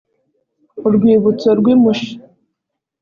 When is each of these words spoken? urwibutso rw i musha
urwibutso 0.87 1.49
rw 1.59 1.65
i 1.73 1.75
musha 1.81 2.15